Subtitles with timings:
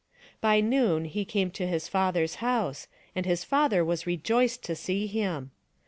[0.41, 5.05] By noon he came to his father's house, and his father was rejoiced to see
[5.05, 5.51] him.